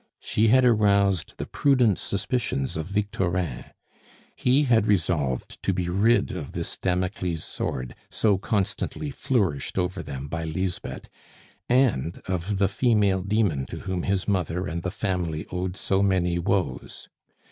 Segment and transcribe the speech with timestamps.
[0.19, 3.65] She had aroused the prudent suspicions of Victorin.
[4.35, 10.27] He had resolved to be rid of this Damocles' sword so constantly flourished over them
[10.27, 11.07] by Lisbeth,
[11.69, 16.39] and of the female demon to whom his mother and the family owed so many
[16.39, 17.07] woes.